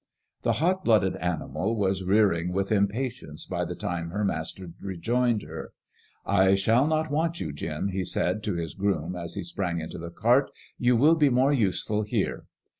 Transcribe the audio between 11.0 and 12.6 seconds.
be more useful here."